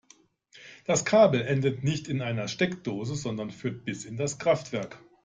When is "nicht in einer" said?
1.83-2.47